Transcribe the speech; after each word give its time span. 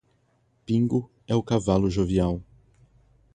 Pingo 0.65 1.11
é 1.27 1.35
o 1.35 1.43
cavalo 1.43 1.87
jovial 1.87 2.41